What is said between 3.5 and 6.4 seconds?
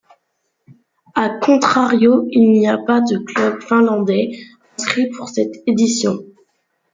finlandais inscrit pour cette édition.